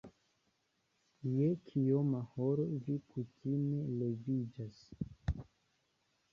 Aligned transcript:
Je 1.33 1.49
kioma 1.67 2.23
horo 2.31 2.67
vi 2.87 2.97
kutime 3.13 3.85
leviĝas? 4.01 4.83